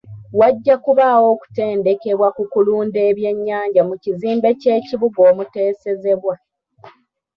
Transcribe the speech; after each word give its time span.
Wajja 0.39 0.75
kubaawo 0.83 1.25
okutendekebwa 1.35 2.27
ku 2.35 2.43
kulunda 2.51 2.99
ebyennyanja 3.09 3.81
mu 3.89 3.95
kizimbe 4.03 4.49
ky'ekibuga 4.61 5.19
omuteesezebwa. 5.29 6.35